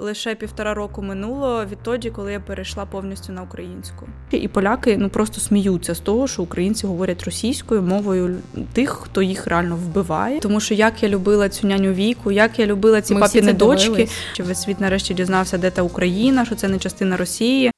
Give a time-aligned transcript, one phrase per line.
[0.00, 4.06] Лише півтора року минуло відтоді, коли я перейшла повністю на українську.
[4.30, 8.36] І поляки ну просто сміються з того, що українці говорять російською мовою
[8.72, 10.40] тих, хто їх реально вбиває.
[10.40, 14.08] Тому що як я любила цю няню віку, як я любила ці Ми папіни дочки,
[14.32, 17.70] чи весь світ нарешті дізнався, де та Україна, що це не частина Росії.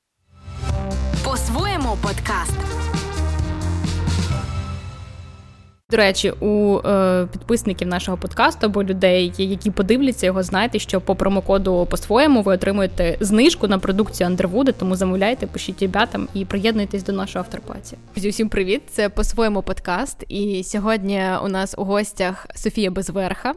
[5.91, 11.15] До речі, у е, підписників нашого подкасту або людей, які подивляться його, знаєте, що по
[11.17, 17.13] промокоду по-своєму ви отримуєте знижку на продукцію Андервуди, тому замовляйте, пишіть ребятам і приєднуйтесь до
[17.13, 17.97] нашого авторпаті.
[18.17, 18.83] Усім привіт!
[18.91, 20.25] Це по-своєму подкаст.
[20.29, 23.55] І сьогодні у нас у гостях Софія Безверха.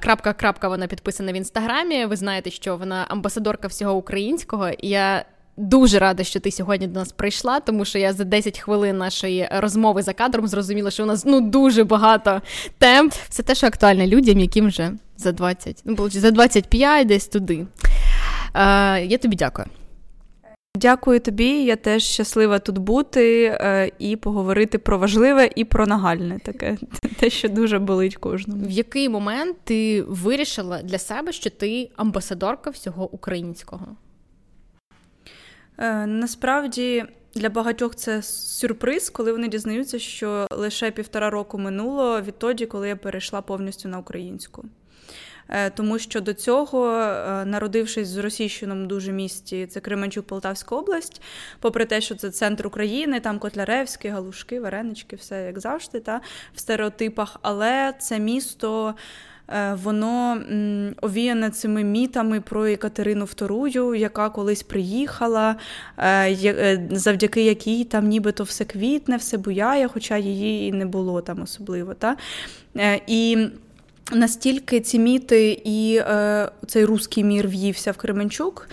[0.00, 2.06] Крапка крапка вона підписана в інстаграмі.
[2.06, 4.68] Ви знаєте, що вона амбасадорка всього українського.
[4.68, 5.24] І я
[5.60, 9.48] Дуже рада, що ти сьогодні до нас прийшла, тому що я за 10 хвилин нашої
[9.52, 12.42] розмови за кадром зрозуміла, що у нас ну дуже багато
[12.78, 13.10] тем.
[13.28, 17.66] Це те, що актуальне людям, яким вже за 20, ну за 25 десь туди.
[18.54, 19.66] Е, Я тобі дякую.
[20.76, 21.64] Дякую тобі.
[21.64, 26.76] Я теж щаслива тут бути е, і поговорити про важливе і про нагальне таке,
[27.18, 28.66] те, що дуже болить кожному.
[28.66, 33.86] В який момент ти вирішила для себе, що ти амбасадорка всього українського?
[35.80, 42.66] Е, насправді для багатьох це сюрприз, коли вони дізнаються, що лише півтора року минуло відтоді,
[42.66, 44.64] коли я перейшла повністю на українську.
[45.48, 51.22] Е, тому що до цього, е, народившись в російщиному дуже місті, це Кременчук, Полтавська область,
[51.60, 56.20] попри те, що це центр України, там Котляревські, Галушки, Варенички, все як завжди, та
[56.54, 58.94] в стереотипах, але це місто.
[59.52, 60.40] Е, воно
[61.02, 65.56] овіяне цими мітами про Екатерину II, яка колись приїхала,
[65.98, 71.20] е, е, завдяки якій там нібито все квітне, все буяє, хоча її і не було
[71.20, 71.94] там особливо.
[71.94, 72.16] Та?
[73.06, 73.48] І
[74.12, 78.68] Настільки ці міти і е, цей руський мір в'ївся в Кременчук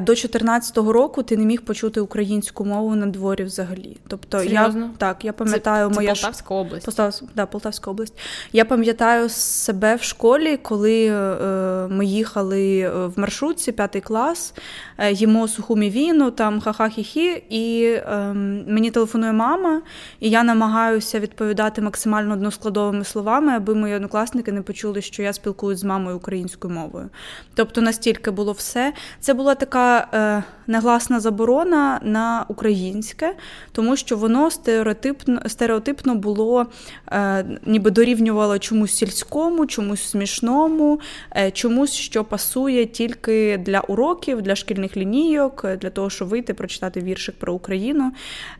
[0.00, 3.96] до 14-го року ти не міг почути українську мову на дворі взагалі.
[4.08, 4.80] Тобто Серйозно?
[4.80, 6.84] я так я пам'ятаю це, моя Полтавська область.
[6.86, 8.14] Полтав, да, Полтавська область.
[8.52, 14.54] Я пам'ятаю себе в школі, коли е, ми їхали е, в маршрутці, п'ятий клас,
[14.98, 18.32] е, їмо суху мівіну, там ха-ха-хі-хі, і е,
[18.66, 19.82] мені телефонує мама,
[20.20, 25.78] і я намагаюся відповідати максимально односкладовими словами, аби мої однокласники не почули, що я спілкуюсь
[25.78, 27.10] з мамою українською мовою.
[27.54, 28.92] Тобто настільки було все.
[29.20, 33.34] Це була така е, негласна заборона на українське,
[33.72, 36.66] тому що воно стереотипно стереотипно було,
[37.12, 41.00] е, ніби дорівнювало чомусь сільському, чомусь смішному,
[41.36, 47.00] е, чомусь, що пасує тільки для уроків, для шкільних лінійок, для того, щоб вийти, прочитати
[47.00, 48.12] віршик про Україну.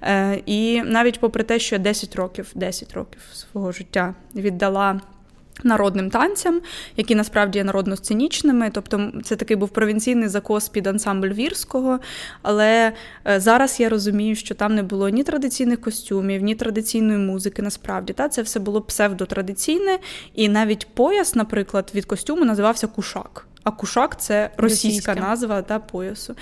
[0.03, 5.01] Е, і навіть попри те, що я 10 років, 10 років свого життя віддала.
[5.65, 6.61] Народним танцям,
[6.97, 11.99] які насправді є народно-сценічними, тобто це такий був провінційний закос під ансамбль вірського.
[12.43, 12.93] Але
[13.27, 17.63] е, зараз я розумію, що там не було ні традиційних костюмів, ні традиційної музики.
[17.63, 19.99] Насправді та це все було псевдотрадиційне,
[20.35, 23.47] і навіть пояс, наприклад, від костюму називався Кушак.
[23.65, 25.15] А кушак це російська, російська.
[25.15, 26.35] назва та поясу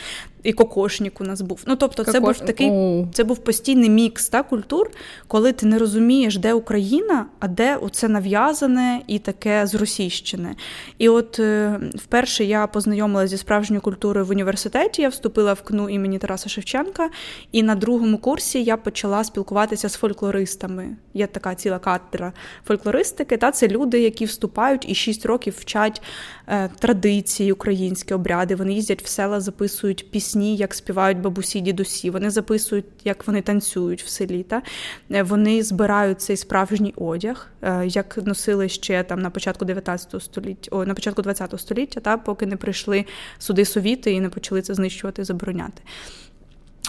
[0.43, 1.63] і кокошнік у нас був.
[1.67, 2.73] Ну тобто, це був такий
[3.13, 4.91] це був постійний мікс та культур,
[5.29, 10.57] коли ти не розумієш, де Україна, а де оце нав'язане і таке з російщини.
[10.99, 15.03] І от е, вперше я познайомилася зі справжньою культурою в університеті.
[15.03, 17.11] Я вступила в КНУ імені Тараса Шевченка,
[17.53, 20.97] і на другому курсі я почала спілкуватися з фольклористами.
[21.15, 22.33] Є така ціла катедра
[22.67, 23.37] фольклористики.
[23.37, 26.03] Та це люди, які вступають і 6 років вчать
[26.49, 28.55] е, традиції, українські обряди.
[28.55, 32.11] Вони їздять в села, записують пісні пісні, як співають бабусі, дідусі.
[32.11, 34.43] Вони записують, як вони танцюють в селі.
[34.43, 34.63] Та?
[35.11, 40.69] Е, вони збирають цей справжній одяг, е, як носили ще там на початку 19 століття,
[40.71, 43.05] о, на початку 20 століття, та поки не прийшли
[43.39, 45.83] суди совіти і не почали це знищувати забороняти.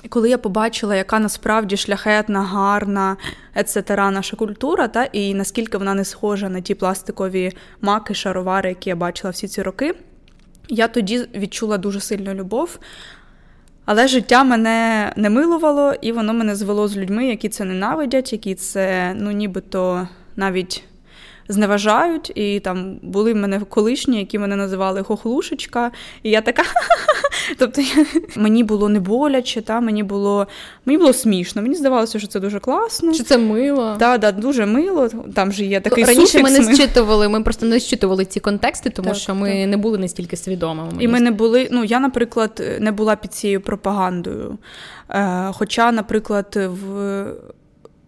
[0.10, 3.18] Коли я побачила, яка насправді шляхетна, гарна,
[3.56, 8.90] ецетера наша культура, та і наскільки вона не схожа на ті пластикові маки, шаровари, які
[8.90, 9.96] я бачила всі ці роки,
[10.70, 12.80] я тоді відчула дуже сильну любов.
[13.86, 18.56] Але життя мене не милувало, і воно мене звело з людьми, які це ненавидять, які
[18.56, 20.84] це ну нібито навіть
[21.50, 22.32] зневажають.
[22.36, 25.92] І там були в мене колишні, які мене називали хохлушечка.
[26.24, 26.64] І я така.
[27.58, 27.82] Тобто
[28.36, 30.48] мені було не боляче, та мені було
[30.86, 31.62] мені було смішно.
[31.62, 33.14] Мені здавалося, що це дуже класно.
[33.14, 33.96] Що це мило?
[34.00, 35.10] Так, да, дуже мило.
[35.36, 36.44] Там же є такий раніше.
[36.44, 37.30] Ми не зчитували.
[37.30, 40.92] Ми просто не зчитували ці контексти, тому що ми не були настільки свідомими.
[41.00, 41.68] І ми не були.
[41.72, 44.58] Ну я, наприклад, не була під цією пропагандою.
[45.10, 47.26] Е, Хоча, наприклад, в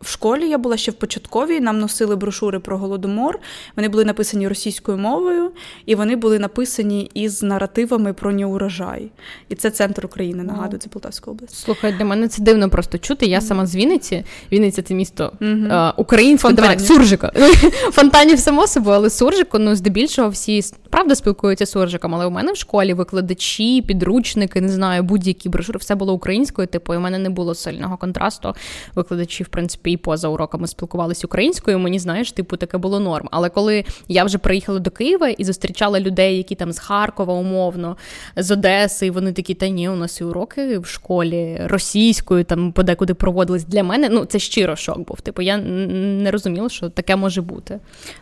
[0.06, 3.40] в школі я була ще в початковій, нам носили брошури про голодомор.
[3.76, 5.52] Вони були написані російською мовою,
[5.86, 9.12] і вони були написані із наративами про неурожай.
[9.50, 11.56] І це центр України, нагадую, це Полтавська область.
[11.56, 13.26] Слухай, для мене це дивно просто чути.
[13.26, 14.24] Я сама з Вінниці.
[14.52, 15.94] Вінниця це місто mm-hmm.
[15.98, 17.32] українське, давай, суржика.
[17.92, 22.58] Фонтанів само собою, але суржику, ну здебільшого всі правда спілкуються суржиком, але у мене в
[22.58, 26.68] школі викладачі, підручники, не знаю, будь-які брошури, все було українською.
[26.68, 28.54] Типу, і у мене не було сильного контрасту.
[28.96, 31.80] Викладачі, в принципі, і поза уроками спілкувалися українською.
[31.80, 33.28] Мені знаєш, типу, таке було норм.
[33.32, 37.98] Але коли я вже приїхала до Києва і зустрічала людей, які там з Харкова, умовно,
[38.36, 42.72] з Одеси, і вони такі, та ні, у нас і уроки в школі російською, там
[42.72, 44.10] подекуди проводились для мене.
[44.10, 45.22] Ну, це щиро шок був.
[45.22, 47.80] Типу, я не розуміла, що таке може бути.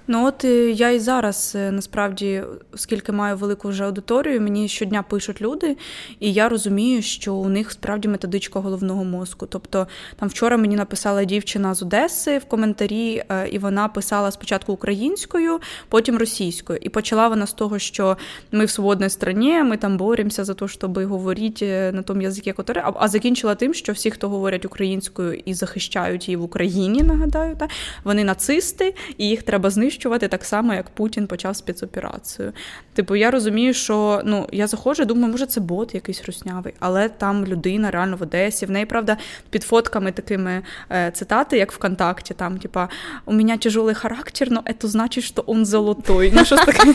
[0.08, 2.44] Ну, от е, я і зараз е, насправді
[2.74, 5.78] оскільки маю велику вже аудиторію, мені щодня пишуть люди,
[6.19, 9.46] і я розумію, що у них справді методичка головного мозку.
[9.46, 9.88] Тобто,
[10.19, 15.60] там вчора мені написала дівчина з Одеси в коментарі, е, і вона писала спочатку українською,
[15.89, 16.80] потім російською.
[16.81, 18.18] І почала вона з того, що
[18.51, 22.54] ми в свободній країні, ми там боремося за те, щоб говорити е, на тому язикі,
[22.57, 27.56] який а закінчила тим, що всі, хто говорять українською і захищають її в Україні, нагадаю,
[27.56, 27.68] та
[28.04, 32.54] вони нацисти, і їх треба знищувати так само, як Путін почав спецоперацію.
[32.94, 37.45] Типу, я розумію, що ну я заходжу, думаю, може це бот якийсь руснявий, але там
[37.45, 38.66] людина реально в Одесі.
[38.66, 39.18] В неї правда
[39.50, 41.12] під фотками такими е,
[41.44, 42.90] цитати, як ВКонтакті, там, типа,
[43.25, 46.31] у мене тяжелий характер, но це значить, що он золотой.
[46.36, 46.94] Ну, щось таке.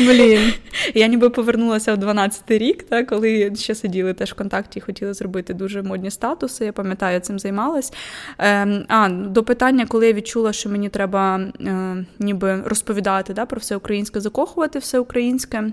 [0.00, 0.52] Блін.
[0.94, 5.14] Я ніби повернулася в 12-й рік, та, коли ще сиділи теж в контакті і хотіли
[5.14, 6.64] зробити дуже модні статуси.
[6.64, 7.92] Я пам'ятаю, цим займалась.
[8.38, 13.58] Е, а, до питання, коли я відчула, що мені треба е, ніби розповідати да, про
[13.58, 15.72] все українське, закохувати все українське.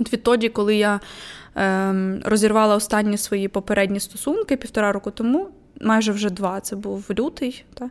[0.00, 1.00] От відтоді, коли я
[1.56, 5.48] е, розірвала останні свої попередні стосунки півтора року тому,
[5.80, 7.64] майже вже два, це був лютий.
[7.74, 7.90] Та?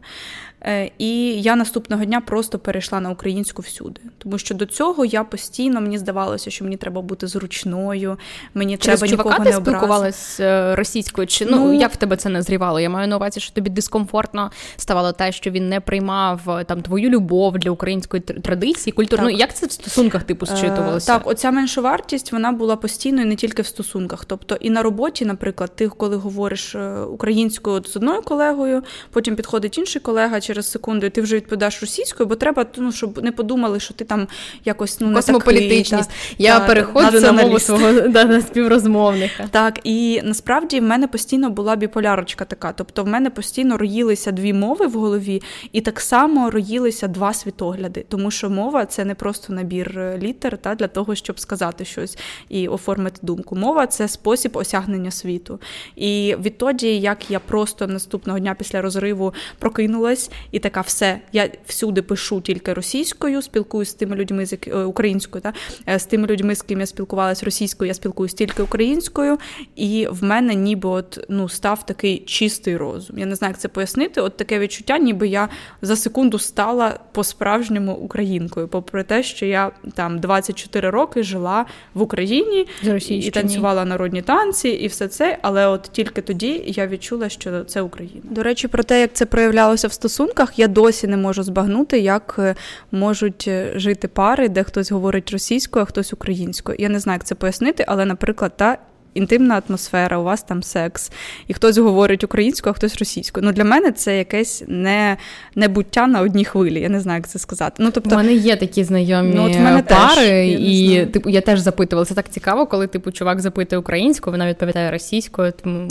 [0.65, 4.01] Е, і я наступного дня просто перейшла на українську всюди.
[4.17, 8.17] Тому що до цього я постійно мені здавалося, що мені треба бути зручною,
[8.53, 9.61] мені Через треба нікого не образити.
[9.61, 11.27] спілкувалась е, російською?
[11.27, 12.79] Чи ну, ну як в тебе це назрівало?
[12.79, 16.81] Я маю на увазі, що тобі дискомфортно ставало те, що він не приймав е, там
[16.81, 19.23] твою любов для української традиції, культури.
[19.23, 21.13] Ну як це в стосунках типу зчитувалося?
[21.13, 24.25] Так, оця меншовартість вона була постійною не тільки в стосунках.
[24.25, 26.75] Тобто і на роботі, наприклад, ти коли говориш
[27.09, 32.29] українською з одною колегою, потім підходить інший колега через секунду, і ти вже відповідаєш російською,
[32.29, 34.27] бо треба, ну, щоб не подумали, що ти там
[34.65, 36.09] якось ну, не Космополітичність.
[36.09, 39.47] Такий, Я та, переходжу на мову свого да, співрозмовника.
[39.51, 42.73] Так, і насправді в мене постійно була біполярочка така.
[42.73, 45.41] Тобто в мене постійно роїлися дві мови в голові,
[45.71, 48.05] і так само роїлися два світогляди.
[48.09, 52.17] Тому що мова це не просто набір е, літер та, для того, щоб сказати щось
[52.49, 53.55] і оформити думку.
[53.55, 55.59] Мова це спосіб осягнення світу.
[55.95, 62.01] І відтоді, як я просто наступного дня після розриву прокинулась і така, все, я всюди
[62.01, 65.53] пишу тільки російською, спілкуюся з тими людьми, з е, українською, та
[65.89, 69.37] е, з тими людьми, з ким я спілкувалася російською, я спілкуюся тільки українською,
[69.75, 73.19] і в мене ніби от ну став такий чистий розум.
[73.19, 74.21] Я не знаю, як це пояснити.
[74.21, 75.49] От таке відчуття, ніби я
[75.81, 82.67] за секунду стала по-справжньому українкою, попри те, що я там 24 роки жила в Україні
[83.09, 85.37] і танцювала народні танці, і все це.
[85.41, 88.21] Але от тільки тоді я відчула, що це Україна.
[88.23, 92.35] До речі, про те, як це проявлялося в стосунках, я досі не можу збагнути, як
[92.39, 92.55] е,
[92.91, 96.77] можуть е, жити пари, де хтось говорить російською, а хтось українською.
[96.79, 98.77] Я не знаю, як це пояснити, але, наприклад, та
[99.17, 101.11] інтимна атмосфера, у вас там секс,
[101.47, 103.45] і хтось говорить українською, а хтось російською.
[103.45, 105.17] Ну для мене це якесь не
[105.55, 106.81] небуття на одній хвилі.
[106.81, 107.75] Я не знаю, як це сказати.
[107.79, 111.41] Ну тобто, У мене є такі знайомі ну, от мене пари, теж, і типу я
[111.41, 112.05] теж запитувала.
[112.05, 115.53] Це так цікаво, коли типу чувак запитує українською, вона відповідає російською.
[115.63, 115.87] Тому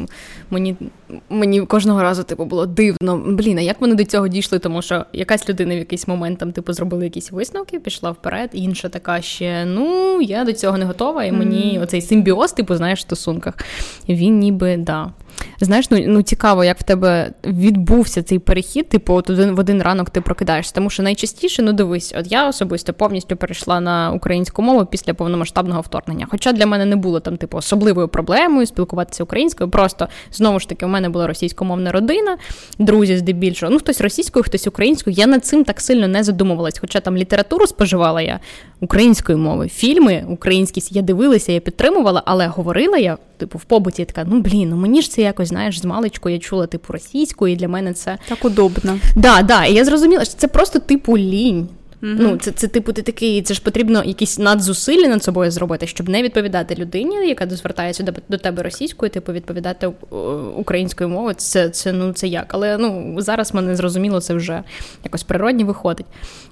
[0.50, 0.76] мені
[1.30, 3.22] мені кожного разу типу було дивно.
[3.26, 4.58] Блін, а як вони до цього дійшли?
[4.58, 8.88] Тому що якась людина в якийсь момент там типу зробила якісь висновки, пішла вперед, інша
[8.88, 11.82] така ще ну я до цього не готова, і мені mm.
[11.82, 13.54] оцей симбіоз, типу, знаєш, стосунках.
[14.08, 15.10] Він ніби да.
[15.60, 19.82] Знаєш, ну ну цікаво, як в тебе відбувся цей перехід, типу, от один в один
[19.82, 20.74] ранок ти прокидаєшся.
[20.74, 25.80] Тому що найчастіше, ну дивись, от я особисто повністю перейшла на українську мову після повномасштабного
[25.80, 26.26] вторгнення.
[26.30, 29.70] Хоча для мене не було там, типу, особливою проблемою спілкуватися українською.
[29.70, 32.38] Просто знову ж таки, у мене була російськомовна родина,
[32.78, 33.72] друзі здебільшого.
[33.72, 35.16] Ну, хтось російською, хтось українською.
[35.16, 36.78] Я над цим так сильно не задумувалась.
[36.78, 38.40] Хоча там літературу споживала я
[38.80, 39.68] українською мови.
[39.68, 44.68] фільми українські я дивилася, я підтримувала, але говорила я, типу, в побуті така, ну блін,
[44.70, 47.92] ну мені ж це якось, знаєш, з маличку я чула типу російську, і для мене
[47.92, 48.98] це так удобно.
[49.16, 49.64] Да, да.
[49.64, 51.68] І я зрозуміла, що це просто типу лінь.
[52.02, 52.16] Mm-hmm.
[52.18, 56.08] Ну, це, це, типу, ти такий, це ж потрібно якісь надзусилля над собою зробити, щоб
[56.08, 59.92] не відповідати людині, яка звертається до, до тебе російською, типу відповідати
[60.56, 61.34] українською мовою.
[61.34, 62.54] Це це ну це як.
[62.54, 64.62] Але ну зараз мене зрозуміло, це вже
[65.04, 66.06] якось природні виходить.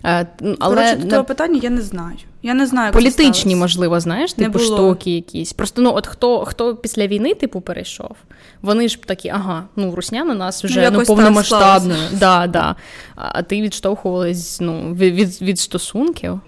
[0.05, 0.27] Е,
[0.59, 2.17] але Короче, до того питання я не знаю.
[2.45, 5.53] Я не знаю, як політичні, можливо, знаєш, типу штуки якісь.
[5.53, 8.17] Просто ну, от хто хто після війни, типу, перейшов,
[8.63, 11.95] вони ж такі, ага, ну русня на нас вже ну, ну повномасштабно.
[12.13, 12.77] Да, да.
[13.15, 16.41] А ти відштовхувалась ну, від, від, від стосунків.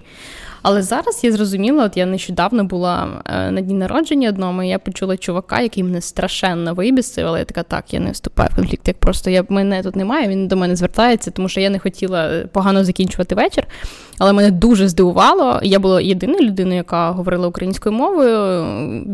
[0.68, 4.78] Але зараз я зрозуміла, от я нещодавно була е, на дні народження одному, і я
[4.78, 8.88] почула чувака, який мене страшенно вибісив, але я така, так, я не вступаю в конфлікт.
[8.88, 12.44] Як просто я мене тут немає, він до мене звертається, тому що я не хотіла
[12.52, 13.66] погано закінчувати вечір.
[14.18, 15.60] Але мене дуже здивувало.
[15.62, 18.64] Я була єдиною людиною, яка говорила українською мовою,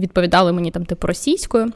[0.00, 1.72] відповідали мені там типу російською.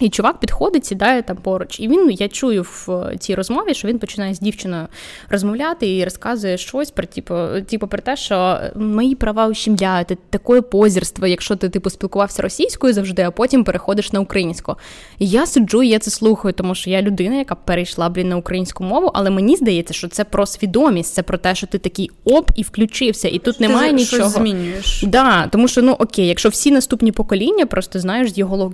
[0.00, 1.80] І чувак підходить, сідає там поруч.
[1.80, 4.86] І він, я чую в цій розмові, що він починає з дівчиною
[5.28, 7.34] розмовляти і розказує щось про типу,
[7.66, 13.22] типу про те, що мої права ущемляють, таке позірство, якщо ти типу спілкувався російською завжди,
[13.22, 14.76] а потім переходиш на українську.
[15.18, 18.36] І я сиджу, і я це слухаю, тому що я людина, яка перейшла блін, на
[18.36, 22.10] українську мову, але мені здається, що це про свідомість, це про те, що ти такий
[22.24, 24.22] оп і включився, і тут ти немає ти нічого.
[24.22, 25.04] Щось змінюєш.
[25.06, 28.72] Да, Тому що ну окей, якщо всі наступні покоління, просто знаєш з його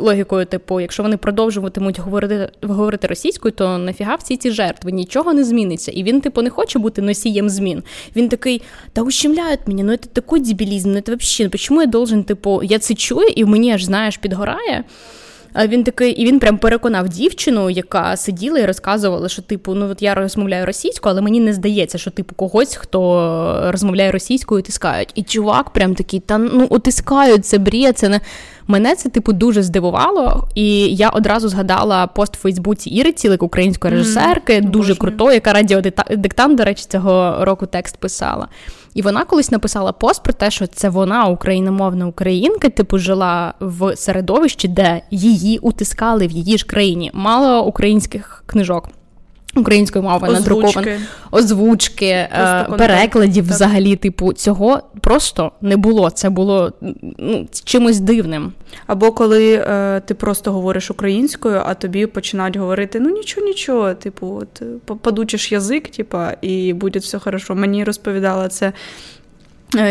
[0.00, 5.34] логікою, типу типу, якщо вони продовжуватимуть говорити говорити російською, то нафіга всі ці жертви нічого
[5.34, 5.92] не зміниться.
[5.92, 7.82] І він, типу, не хоче бути носієм змін.
[8.16, 11.86] Він такий, та ущемляють мені, ну це такий дебілізм, ну це взагалі, ну, чому я
[11.86, 14.84] должен, типу, я це чую, і мені аж знаєш, підгорає.
[15.68, 20.02] Він такий, і він прям переконав дівчину, яка сиділа і розказувала, що типу, ну от
[20.02, 25.10] я розмовляю російською, але мені не здається, що типу когось, хто розмовляє російською, тискають.
[25.14, 28.20] І чувак, прям такий, та ну отискають це бред, це не.
[28.66, 33.94] Мене це типу дуже здивувало, і я одразу згадала пост в Фейсбуці Іри Цілик, української
[33.94, 38.48] режисерки, mm, дуже крутої, яка радіодиктант, до речі, цього року текст писала.
[38.94, 43.96] І вона колись написала пост про те, що це вона, україномовна українка, типу жила в
[43.96, 47.10] середовищі, де її утискали в її ж країні.
[47.14, 48.88] Мало українських книжок.
[49.54, 50.88] Українською мовою надруковано
[51.30, 53.54] озвучки, е, перекладів так.
[53.54, 56.10] взагалі, типу, цього просто не було.
[56.10, 56.72] Це було
[57.18, 58.52] ну, чимось дивним.
[58.86, 64.42] Або коли е, ти просто говориш українською, а тобі починають говорити: ну нічого, нічого, типу,
[64.42, 64.62] от
[65.02, 67.54] подучиш язик, типу, і буде все хорошо.
[67.54, 68.72] Мені розповідала це Е,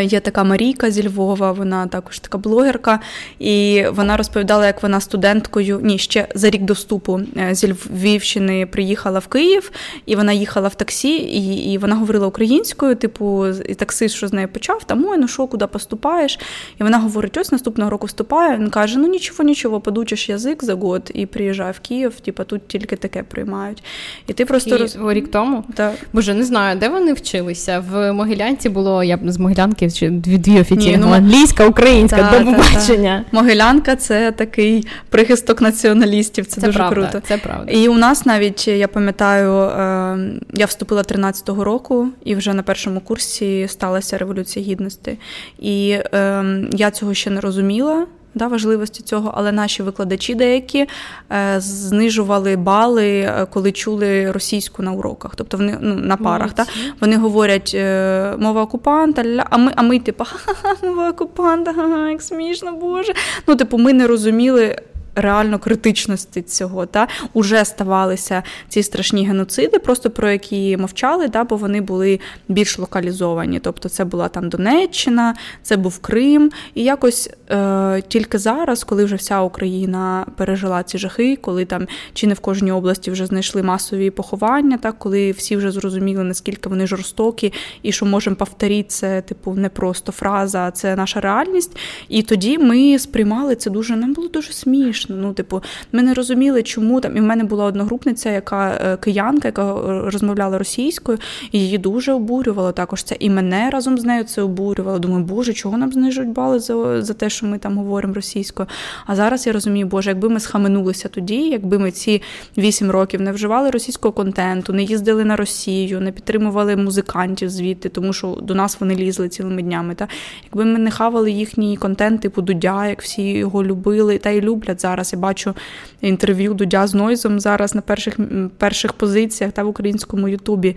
[0.02, 3.00] є така Марійка зі Львова, вона також така блогерка,
[3.38, 8.66] і вона розповідала, як вона студенткою ні, ще за рік до вступу е, зі Львівщини
[8.66, 9.70] приїхала в Київ,
[10.06, 14.32] і вона їхала в таксі, і і вона говорила українською, типу, і таксист, що з
[14.32, 16.38] нею почав, там ой, ну що, куди поступаєш?
[16.80, 18.58] І вона говорить: ось наступного року вступає.
[18.58, 22.68] Він каже: Ну нічого, нічого, подучиш язик за год і приїжджає в Київ, типу, тут
[22.68, 23.82] тільки таке приймають.
[24.26, 24.98] І ти просто роз...
[25.08, 25.64] рік тому?
[25.74, 25.94] Так.
[26.12, 27.84] Боже, не знаю, де вони вчилися.
[27.90, 32.30] В Могилянці було я б з Могилянки Могилянки чи дві дві офіційні ну, англійська, українська
[32.30, 33.24] та, до побачення.
[33.24, 33.42] Та, та.
[33.42, 36.46] Могилянка це такий прихисток націоналістів.
[36.46, 37.26] Це, це дуже правда, круто.
[37.28, 37.72] Це правда.
[37.72, 40.18] І у нас навіть я пам'ятаю, е,
[40.54, 45.18] я вступила 13-го року, і вже на першому курсі сталася революція гідності.
[45.58, 50.86] І ем, я цього ще не розуміла да, важливості цього, але наші викладачі деякі
[51.32, 56.52] е, знижували бали, е, коли чули російську на уроках, тобто вони ну, на парах.
[56.52, 56.66] Та,
[57.00, 62.10] вони говорять е, мова окупанта, ля, а ми, а ми типу, ха-ха, мова окупанта, ха-ха,
[62.10, 63.12] як смішно, Боже.
[63.46, 64.76] Ну, типу, ми не розуміли
[65.14, 66.86] реально критичності цього.
[66.86, 72.78] Та Уже ставалися ці страшні геноциди, просто про які мовчали, та, бо вони були більш
[72.78, 73.60] локалізовані.
[73.60, 76.50] Тобто це була там Донеччина, це був Крим.
[76.74, 82.26] І якось е, тільки зараз, коли вже вся Україна пережила ці жахи, коли там чи
[82.26, 86.86] не в кожній області вже знайшли масові поховання, так, коли всі вже зрозуміли, наскільки вони
[86.86, 87.52] жорстокі,
[87.82, 91.76] і що можемо повторити, це типу не просто фраза, а це наша реальність.
[92.08, 95.16] І тоді ми сприймали це дуже, нам було дуже смішно смішно.
[95.16, 97.16] Ну, типу, ми не розуміли, чому там.
[97.16, 99.74] І в мене була одногрупниця, яка е, киянка, яка
[100.10, 101.18] розмовляла російською,
[101.52, 103.16] і її дуже обурювало також це.
[103.18, 104.98] І мене разом з нею це обурювало.
[104.98, 108.68] Думаю, боже, чого нам знижують бали за за те, що ми там говоримо російською.
[109.06, 112.22] А зараз я розумію, боже, якби ми схаменулися тоді, якби ми ці
[112.58, 118.12] вісім років не вживали російського контенту, не їздили на Росію, не підтримували музикантів звідти, тому
[118.12, 119.94] що до нас вони лізли цілими днями.
[119.94, 120.08] Та
[120.44, 124.80] якби ми не хавали їхній контент, типу Дудя, як всі його любили та й люблять
[124.80, 125.12] зараз зараз.
[125.12, 125.54] Я бачу
[126.00, 128.16] інтерв'ю Дудя з Нойзом зараз на перших
[128.58, 130.76] перших позиціях та в українському Ютубі.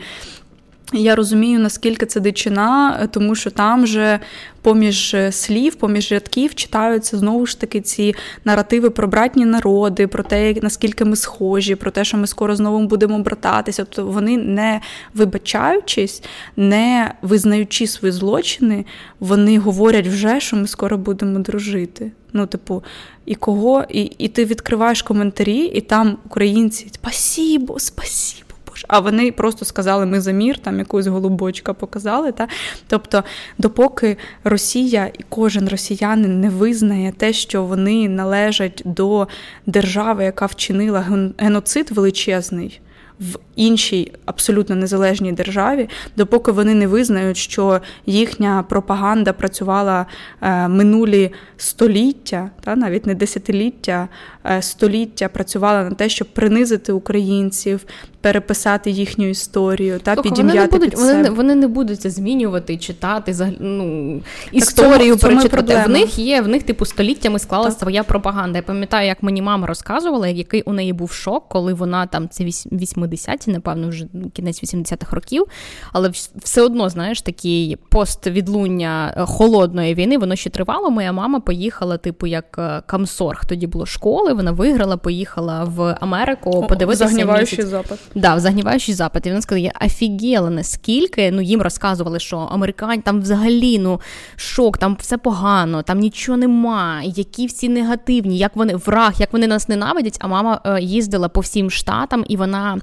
[0.93, 4.19] Я розумію, наскільки це дичина, тому що там же
[4.61, 8.15] поміж е, слів, поміж рядків читаються знову ж таки ці
[8.45, 12.87] наративи про братні народи, про те, наскільки ми схожі, про те, що ми скоро знову
[12.87, 13.85] будемо брататися.
[13.85, 14.81] Тобто вони не
[15.13, 16.23] вибачаючись,
[16.57, 18.85] не визнаючи свої злочини,
[19.19, 22.11] вони говорять вже, що ми скоро будемо дружити.
[22.33, 22.83] Ну, типу,
[23.25, 28.44] і кого, і, і ти відкриваєш коментарі, і там українці спасібо, спасібо
[28.87, 32.31] А вони просто сказали, ми за мір, там якусь голубочка показали.
[32.31, 32.47] Та?
[32.87, 33.23] Тобто,
[33.57, 39.27] допоки Росія і кожен росіянин не визнає те, що вони належать до
[39.65, 41.05] держави, яка вчинила
[41.37, 42.81] геноцид величезний
[43.19, 50.05] в іншій абсолютно незалежній державі, допоки вони не визнають, що їхня пропаганда працювала
[50.41, 54.07] е, минулі століття, та навіть не десятиліття,
[54.45, 57.85] е, століття працювала на те, щоб принизити українців,
[58.25, 61.13] переписати їхню історію та Слухай, підім'яти вони не будуть, під себе.
[61.13, 65.83] Вони, вони не будуть це змінювати, читати ну, історію цьому, прочитати.
[65.85, 68.57] В них є, в них типу століттями склалася своя пропаганда.
[68.57, 72.43] Я пам'ятаю, як мені мама розказувала, який у неї був шок, коли вона там це
[72.43, 75.45] 80-ті, напевно, вже кінець 80-х років,
[75.91, 80.89] але все одно, знаєш, такий поствідлуння е, холодної війни, воно ще тривало.
[80.89, 83.45] Моя мама поїхала, типу, як е, Камсорг.
[83.45, 87.07] Тоді було школи, вона виграла, поїхала в Америку, подивитися.
[87.07, 87.99] Загніваючий запад.
[88.15, 89.25] Да, в загніваючий запит.
[89.25, 94.01] І вона сказала, я офігела, наскільки ну їм розказували, що американь там взагалі ну
[94.35, 99.47] шок, там все погано, там нічого нема, які всі негативні, як вони враг, як вони
[99.47, 100.17] нас ненавидять.
[100.19, 102.77] А мама е, їздила по всім штатам, і вона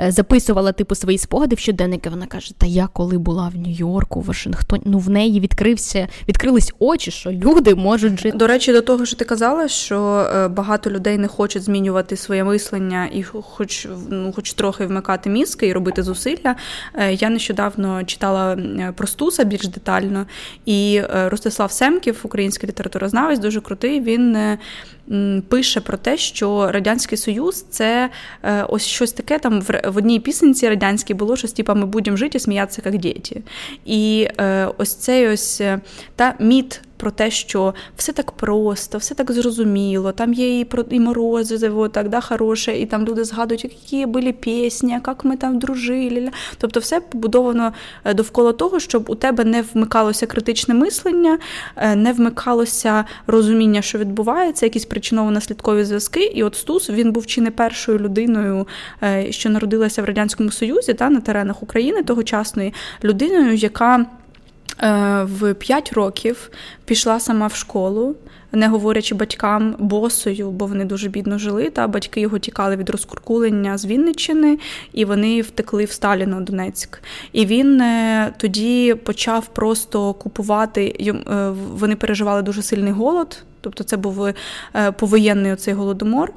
[0.00, 2.10] е, записувала типу свої спогади в щоденники.
[2.10, 6.72] Вона каже: Та я коли була в Нью-Йорку, в Вашингтоні, ну в неї відкрився, відкрились
[6.78, 8.38] очі, що люди можуть жити.
[8.38, 12.44] До речі, до того, що ти казала, що е, багато людей не хочуть змінювати своє
[12.44, 16.56] мислення і, хоч ну, хоч трохи трохи вмикати мізки і робити зусилля.
[16.94, 18.58] Е, я нещодавно читала
[18.96, 20.26] про Стуса більш детально,
[20.64, 24.00] і е, Ростислав Семків, український літературознавець, дуже крутий.
[24.00, 24.58] Він е,
[25.48, 28.10] пише про те, що Радянський Союз це
[28.68, 29.38] ось щось таке.
[29.38, 33.42] Там в одній пісенці радянській було щось, типу, ми будемо жити сміятися як діти.
[33.84, 34.28] І
[34.78, 35.62] ось цей ось
[36.16, 40.12] та міт про те, що все так просто, все так зрозуміло.
[40.12, 44.32] Там є і про і морозиво, так да, хороше, і там люди згадують, які були
[44.32, 46.30] пісні, як ми там дружили.
[46.58, 47.72] Тобто, все побудовано
[48.04, 51.38] е, довкола того, щоб у тебе не вмикалося критичне мислення,
[51.76, 56.24] е, не вмикалося розуміння, що відбувається, якісь причиново-наслідкові зв'язки.
[56.24, 58.66] І от Стус він був чи не першою людиною,
[59.02, 64.06] е, що народилася в радянському союзі, та на теренах України тогочасної людиною, яка.
[64.82, 66.50] Е, в 5 років
[66.84, 68.16] пішла сама в школу,
[68.52, 71.70] не говорячи батькам босою, бо вони дуже бідно жили.
[71.70, 74.58] Та батьки його тікали від розкуркулення з Вінниччини,
[74.92, 77.02] і вони втекли в Сталіно Донецьк.
[77.32, 81.14] І він е, тоді почав просто купувати.
[81.72, 83.44] Вони переживали дуже сильний голод.
[83.60, 84.28] Тобто це був
[84.96, 86.32] повоєнний оцей голодомор.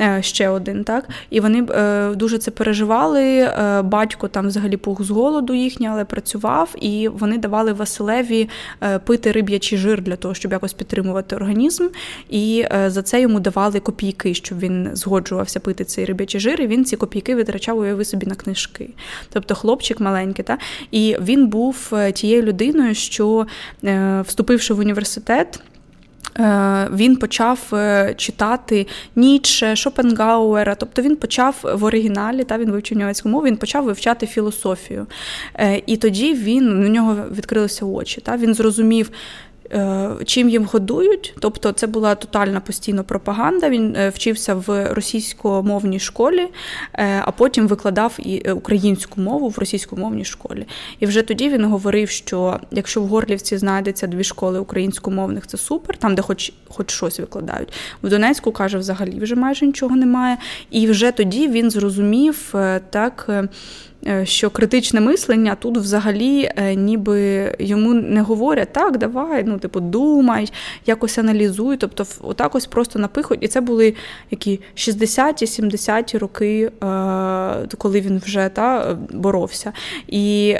[0.00, 3.24] Е, ще один, так і вони е, дуже це переживали.
[3.24, 8.48] Е, батько там взагалі пух з голоду їхній, але працював, і вони давали Василеві
[9.04, 11.88] пити риб'ячий жир для того, щоб якось підтримувати організм.
[12.30, 16.60] І за це йому давали копійки, щоб він згоджувався пити цей риб'ячий жир.
[16.60, 18.90] І він ці копійки витрачав уяви собі на книжки.
[19.32, 20.58] Тобто хлопчик маленький, та
[20.90, 23.46] і він був тією людиною, що
[24.24, 25.60] вступивши в університет.
[26.38, 32.98] Е, він почав е, читати Ніцше, Шопенгауера, тобто він почав в оригіналі, та він вивчив
[32.98, 35.06] німецьку мову, він почав вивчати філософію.
[35.54, 38.20] Е, і тоді він у нього відкрилися очі.
[38.20, 39.10] Та Він зрозумів,
[40.24, 43.68] чим їм годують, тобто це була тотальна постійна пропаганда.
[43.68, 46.48] Він е, вчився в російськомовній школі,
[46.94, 50.66] е, а потім викладав і українську мову в російськомовній школі.
[51.00, 55.96] І вже тоді він говорив, що якщо в Горлівці знайдеться дві школи українськомовних, це супер,
[55.96, 57.72] там де хоч хоч щось викладають.
[58.02, 60.36] В Донецьку каже, взагалі вже майже нічого немає.
[60.70, 62.54] І вже тоді він зрозумів
[62.90, 63.30] так.
[64.06, 69.80] Е, що критичне мислення тут взагалі е, ніби йому не говорять так, давай, ну, типу,
[69.80, 70.52] думай,
[70.86, 71.76] якось аналізуй.
[71.76, 73.42] Тобто, отак ось просто напихують.
[73.42, 73.94] І це були
[74.30, 76.70] які 60-ті, 70-ті роки, е,
[77.78, 79.72] коли він вже та, боровся.
[80.08, 80.56] І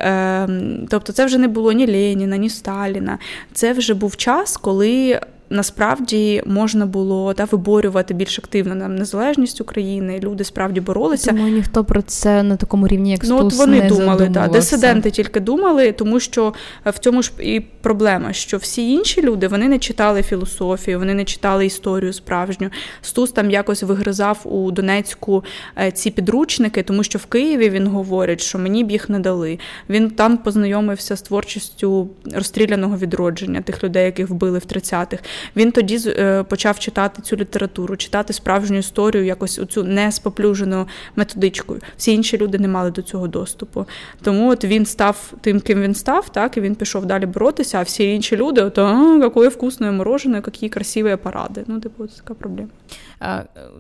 [0.89, 3.19] тобто, це вже не було ні Леніна, ні Сталіна.
[3.53, 10.21] Це вже був час, коли насправді можна було та виборювати більш активно нам незалежність України.
[10.23, 11.31] Люди справді боролися.
[11.31, 15.11] Тому ніхто про це на такому рівні, як ну, от вони не думали, та дисиденти
[15.11, 16.55] тільки думали, тому що
[16.87, 21.15] е, в цьому ж і проблема, що всі інші люди вони не читали філософію, вони
[21.15, 22.71] не читали історію справжню.
[23.03, 25.45] Стус там якось вигризав у Донецьку
[25.79, 29.59] е, ці підручники, тому що в Києві він говорить, що мені б їх не дали.
[29.91, 35.23] Він там познайомився з творчістю розстріляного відродження тих людей, яких вбили в 30-х.
[35.57, 41.81] Він тоді е, почав читати цю літературу, читати справжню історію, якось оцю не споплюжену методичкою.
[41.97, 43.87] Всі інші люди не мали до цього доступу.
[44.23, 47.79] Тому от він став тим, ким він став, так і він пішов далі боротися.
[47.79, 51.65] А всі інші люди, от, а, яке вкусне морожене, які красиві паради.
[51.67, 52.69] Ну, типу, це така проблема.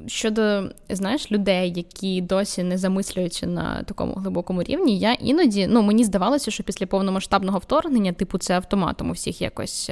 [0.07, 6.05] Щодо знаєш людей, які досі не замислюються на такому глибокому рівні, я іноді ну мені
[6.05, 9.91] здавалося, що після повномасштабного вторгнення, типу, це автоматом у всіх якось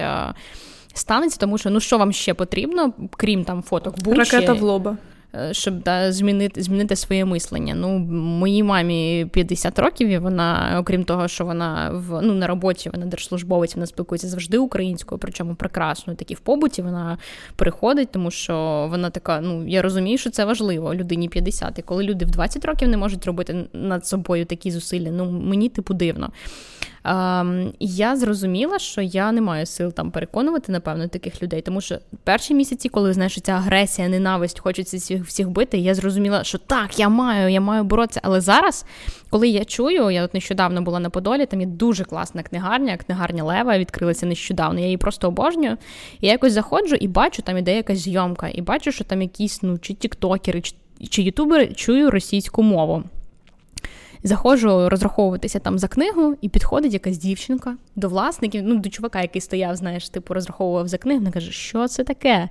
[0.98, 4.96] станеться, тому що ну що вам ще потрібно, крім там фоток Бучі, ракета в лоба.
[5.34, 7.74] Е, щоб да, змінити змінити своє мислення.
[7.74, 7.98] Ну,
[8.38, 13.06] Моїй мамі 50 років, і вона, окрім того, що вона в ну, на роботі, вона
[13.06, 16.14] держслужбовець, вона спілкується завжди українською, причому прекрасно.
[16.14, 17.18] Такі в побуті вона
[17.56, 21.78] приходить, тому що вона така, ну я розумію, що це важливо людині 50.
[21.78, 25.68] І коли люди в 20 років не можуть робити над собою такі зусилля, ну мені
[25.68, 26.30] типу дивно.
[27.06, 31.62] Ем, я зрозуміла, що я не маю сил там переконувати, напевно, таких людей.
[31.62, 36.44] Тому що перші місяці, коли знаєш, ця агресія, ненависть, хочеться всіх всіх бити, я зрозуміла,
[36.44, 38.20] що так, я маю, я маю боротися.
[38.22, 38.86] Але зараз,
[39.30, 43.44] коли я чую, я от нещодавно була на Подолі, там є дуже класна книгарня, книгарня
[43.44, 44.80] Лева відкрилася нещодавно.
[44.80, 45.76] Я її просто обожнюю.
[46.20, 49.62] І я якось заходжу і бачу, там іде якась зйомка, і бачу, що там якісь
[49.62, 50.74] ну, чи тіктокери, чи,
[51.08, 53.02] чи ютубери чую російську мову.
[54.26, 59.40] Заходжу розраховуватися там за книгу, і підходить якась дівчинка до власників, ну до чувака, який
[59.40, 61.20] стояв, знаєш, типу розраховував за книгу.
[61.20, 62.48] Вона каже, що це таке?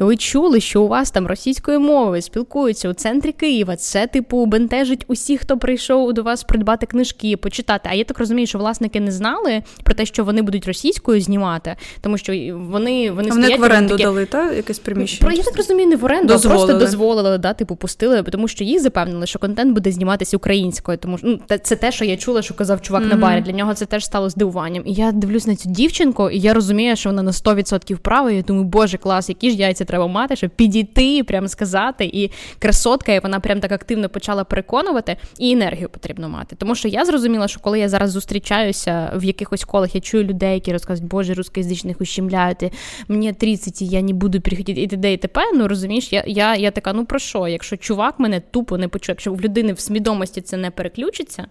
[0.00, 3.76] І ви чули, що у вас там російською мовою спілкуються у центрі Києва.
[3.76, 7.88] Це, типу, бентежить усіх, хто прийшов до вас придбати книжки, почитати.
[7.92, 11.76] А я так розумію, що власники не знали про те, що вони будуть російською знімати,
[12.00, 14.02] тому що вони вони а стоять, в оренду такі...
[14.02, 15.28] дали, та якесь приміщення?
[15.28, 16.62] Про я так розумію, не в оренду, дозволили.
[16.62, 20.98] а просто дозволили, да, типу, пустили, тому що їх запевнили, що контент буде зніматися українською,
[20.98, 23.08] тому що ну, це те, що я чула, що казав чувак mm-hmm.
[23.08, 23.40] на барі.
[23.40, 24.82] Для нього це теж стало здивуванням.
[24.86, 28.30] І я дивлюсь на цю дівчинку, і я розумію, що вона на 100% права.
[28.30, 32.04] І я думаю, боже, клас, які ж яйця треба мати, щоб підійти, прям сказати.
[32.04, 36.56] І красотка, і вона прям так активно почала переконувати, і енергію потрібно мати.
[36.56, 40.54] Тому що я зрозуміла, що коли я зараз зустрічаюся в якихось колах, я чую людей,
[40.54, 42.72] які розказують, боже, русскоязичних ущемляють,
[43.08, 45.12] мені 30, і я не буду приходити і т.д.
[45.12, 47.48] і т.п., Ну розумієш, я я, я така, ну про що?
[47.48, 50.70] Якщо чувак мене тупо не почує, якщо в людини в свідомості це не
[51.06, 51.46] переключиться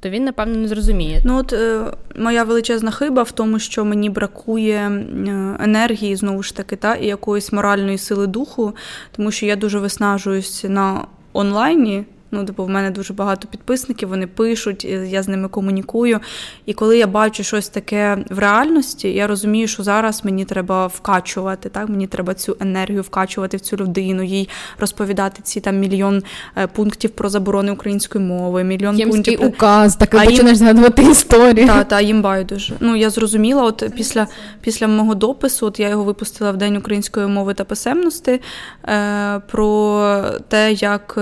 [0.00, 1.22] то він, напевно, не зрозуміє.
[1.24, 6.56] Ну, от е, моя величезна хиба в тому, що мені бракує е, енергії, знову ж
[6.56, 8.74] таки, та, і якоїсь моральної сили духу,
[9.16, 12.04] тому що я дуже виснажуюсь на онлайні.
[12.30, 16.20] Ну, типу, в мене дуже багато підписників, вони пишуть, я з ними комунікую.
[16.66, 21.68] І коли я бачу щось таке в реальності, я розумію, що зараз мені треба вкачувати.
[21.68, 26.22] Так, мені треба цю енергію вкачувати в цю людину, їй розповідати ці там мільйон
[26.56, 31.66] е, пунктів про заборони української мови, мільйон Ємський пунктів указ, так і починаєш згадувати історію.
[31.66, 32.74] Так, та, їм байдуже.
[32.80, 34.26] Ну я зрозуміла, от після
[34.60, 38.40] після мого допису, от я його випустила в День української мови та писемності
[38.88, 41.18] е, про те, як.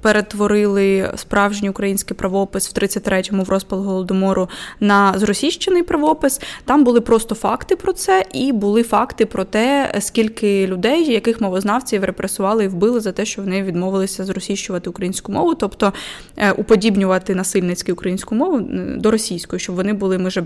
[0.00, 4.48] Перетворили справжній український правопис в 33-му в розпал голодомору
[4.80, 6.40] на зросійщений правопис.
[6.64, 12.04] Там були просто факти про це, і були факти про те, скільки людей, яких мовознавців
[12.04, 15.92] репресували і вбили за те, що вони відмовилися зросійщувати українську мову, тобто
[16.36, 18.60] е, уподібнювати насильницьку українську мову
[18.96, 20.40] до російської, щоб вони були ми же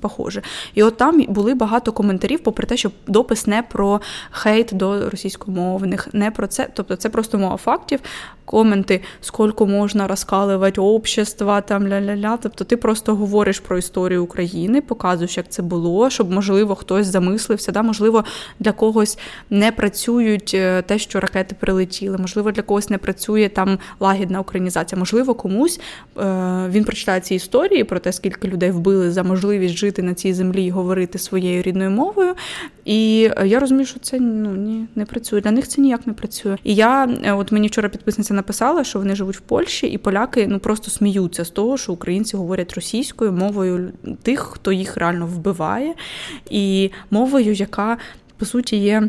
[0.00, 0.40] похожі.
[0.74, 6.08] І от там були багато коментарів, попри те, що допис не про хейт до російськомовних,
[6.12, 8.00] не про це, тобто це просто мова фактів
[8.44, 12.38] коменти, скільки можна розкалувати общества, там ля-ля-ля.
[12.42, 17.72] Тобто ти просто говориш про історію України, показуєш, як це було, щоб, можливо, хтось замислився.
[17.72, 17.82] Да?
[17.82, 18.24] Можливо,
[18.60, 19.18] для когось
[19.50, 24.98] не працюють е, те, що ракети прилетіли, можливо, для когось не працює там лагідна українізація.
[24.98, 25.80] Можливо, комусь
[26.18, 26.22] е,
[26.68, 30.66] він прочитає ці історії про те, скільки людей вбили за можливість жити на цій землі
[30.66, 32.34] і говорити своєю рідною мовою.
[32.84, 35.40] І е, я розумію, що це ну ні не працює.
[35.40, 36.56] Для них це ніяк не працює.
[36.64, 40.58] І я, от мені вчора підписниця написала, що вони живуть в Польщі, і поляки ну
[40.58, 43.92] просто сміються з того, що українці говорять російською мовою
[44.22, 45.94] тих, хто їх реально вбиває,
[46.50, 47.96] і мовою, яка
[48.38, 49.08] по суті є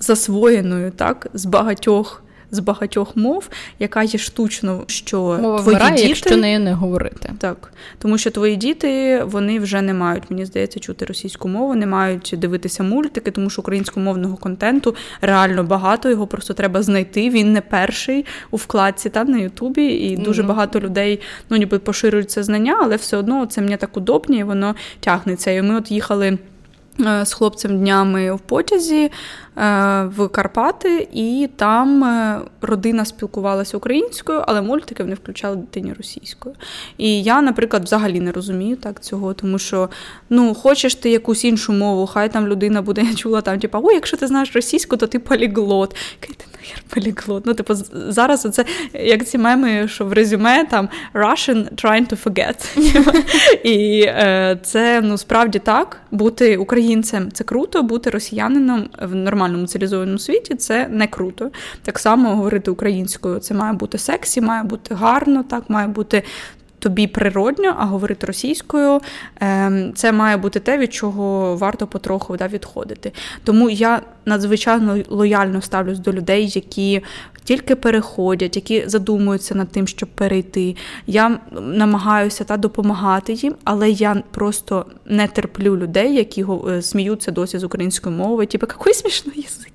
[0.00, 6.08] засвоєною так з багатьох з багатьох мов, яка є штучно, що Мова твої вмирає, діти...
[6.08, 7.32] якщо нею не говорити.
[7.38, 11.86] Так, тому що твої діти вони вже не мають, мені здається, чути російську мову, не
[11.86, 16.10] мають дивитися мультики, тому що українськомовного контенту реально багато.
[16.10, 17.30] Його просто треба знайти.
[17.30, 20.46] Він не перший у вкладці там на Ютубі, і дуже mm-hmm.
[20.46, 24.42] багато людей ну ніби поширюють це знання, але все одно це мені так удобні, і
[24.42, 25.50] воно тягнеться.
[25.50, 26.38] І ми от їхали.
[27.06, 29.10] Е, з хлопцем днями в потязі
[30.16, 36.54] в Карпати, і там е, родина спілкувалася українською, але мультики вони включали дитині російською.
[36.98, 39.88] І я, наприклад, взагалі не розумію так цього, тому що
[40.30, 43.94] ну, хочеш ти якусь іншу мову, хай там людина буде я чула там, типу, ой,
[43.94, 45.96] якщо ти знаєш російську, то ти поліглот.
[46.20, 47.46] Кай ти нахер поліглот.
[47.46, 52.78] Ну, типу, зараз це як ці меми, що в резюме там Russian trying to forget.
[53.64, 54.06] І
[54.62, 60.88] це ну справді так, бути українцем це круто, бути росіянином в нормальному цивілізованому світі це
[60.88, 61.50] не круто.
[61.82, 66.22] Так само говорити українською це має бути сексі, має бути гарно, так має бути.
[66.80, 69.00] Тобі природньо, а говорити російською
[69.40, 73.12] ем, це має бути те, від чого варто потроху да, відходити.
[73.44, 77.02] Тому я надзвичайно лояльно ставлюсь до людей, які
[77.44, 80.76] тільки переходять, які задумуються над тим, щоб перейти.
[81.06, 87.58] Я намагаюся та допомагати їм, але я просто не терплю людей, які е, сміються досі
[87.58, 88.46] з української мови.
[88.46, 89.72] Типу, який смішний язик.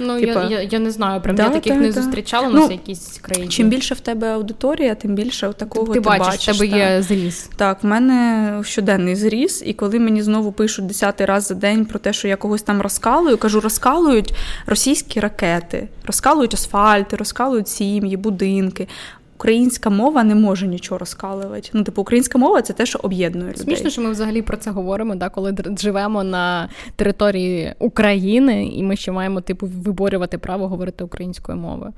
[0.00, 2.02] Ну, Типа, я я, я не знаю, прям да, я таких та, не та.
[2.02, 3.48] зустрічала ну, якісь країни.
[3.48, 6.26] Чим більше в тебе аудиторія, тим більше такого ти, ти бачиш.
[6.26, 6.54] бачиш.
[6.54, 7.50] в тебе є зріс.
[7.56, 11.98] Так, в мене щоденний зріс, і коли мені знову пишуть десятий раз за день про
[11.98, 14.34] те, що я когось там розкалую, кажу, розкалують
[14.66, 18.88] російські ракети, розкалують асфальти, розкалують сім'ї, будинки
[19.34, 21.70] українська мова не може нічого розкалувати.
[21.72, 23.64] Ну, типу, українська мова це те, що об'єднує людей.
[23.64, 28.96] Смішно, що ми взагалі про це говоримо, да, коли живемо на території України, і ми
[28.96, 31.92] ще маємо типу виборювати право говорити українською мовою.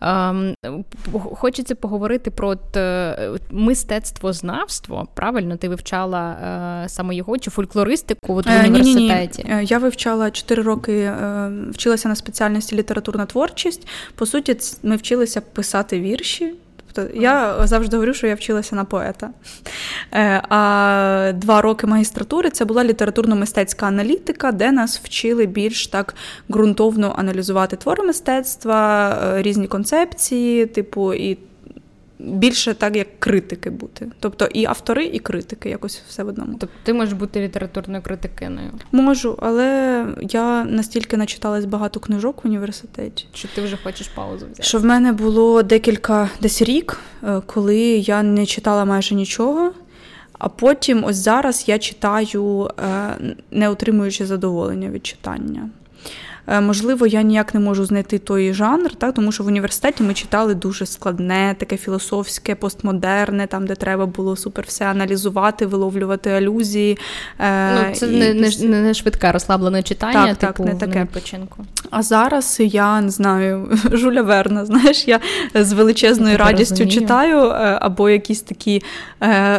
[0.00, 0.54] Ем,
[1.12, 2.56] хочеться поговорити про
[3.50, 5.08] мистецтвознавство.
[5.14, 6.30] Правильно, ти вивчала
[6.84, 9.42] е, саме його чи фольклористику в е, університеті?
[9.44, 9.66] Ні, ні, ні.
[9.66, 13.88] Я вивчала 4 роки, е, вчилася на спеціальності літературна творчість.
[14.14, 16.54] По суті, ми вчилися писати вірші.
[16.96, 19.30] Тобто я завжди говорю, що я вчилася на поета.
[20.12, 26.14] Е, а два роки магістратури це була літературно-мистецька аналітика, де нас вчили більш так
[26.50, 31.38] ґрунтовно аналізувати твори мистецтва, е, різні концепції, типу, і
[32.18, 34.08] більше так, як критики бути.
[34.20, 36.56] Тобто і автори, і критики якось все в одному.
[36.60, 38.70] Тобто ти можеш бути літературною критикиною?
[38.92, 43.26] Можу, але я настільки начиталась багато книжок в університеті.
[43.34, 44.62] Що ти вже хочеш паузу взяти?
[44.62, 49.72] Що в мене було декілька десь рік, е, коли я не читала майже нічого.
[50.38, 53.16] А потім, ось зараз я читаю, е,
[53.50, 55.70] не отримуючи задоволення від читання.
[56.48, 60.14] Е, можливо, я ніяк не можу знайти той жанр, так тому що в університеті ми
[60.14, 66.98] читали дуже складне, таке філософське, постмодерне, там де треба було супер все аналізувати, виловлювати алюзії.
[67.38, 68.18] Е, ну, Це і...
[68.18, 71.64] не, не не, швидке розслаблене читання, так, типу, так, не таке відпочинку.
[71.90, 75.20] А зараз я не знаю, Жуля Верна, знаєш, я
[75.54, 77.00] з величезною я радістю розумію.
[77.00, 78.82] читаю е, або якісь такі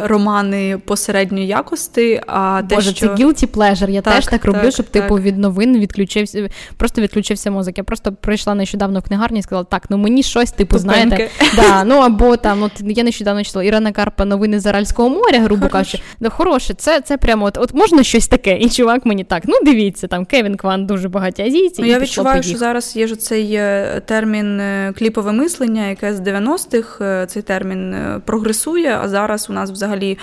[0.02, 2.20] романи посередньої якості.
[2.26, 3.06] А Боже, те, що...
[3.06, 6.48] це guilty pleasure, Я так, теж так роблю, щоб типу від новин відключився
[6.78, 7.78] просто відключився мозок.
[7.78, 11.06] Я просто прийшла нещодавно в книгарні і сказала, так, ну мені щось, типу, Тупеньке.
[11.06, 15.40] знаєте, да, ну або там, от я нещодавно читала Ірина Карпа новини з Аральського моря,
[15.40, 19.24] грубо кажучи, да хороше, це це прямо от от можна щось таке, і чувак мені
[19.24, 19.42] так.
[19.46, 21.82] Ну дивіться, там Кевін Кван дуже багаті азійці.
[21.82, 26.20] Ну, я відчуваю, що зараз є ж цей е, термін е, кліпове мислення, яке з
[26.20, 28.98] 90-х е, цей термін прогресує.
[29.02, 30.18] А зараз у нас взагалі